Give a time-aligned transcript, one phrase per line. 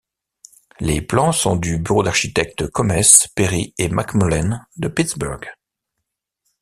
[0.79, 5.47] Les plans sont du bureau d'architectes Comès, Perry et McMullen de Pittsburgh.